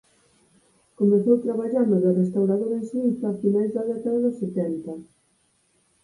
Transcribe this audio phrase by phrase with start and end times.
[0.99, 4.93] Comezou traballando de restaurador en Suíza a finais da década dos setenta.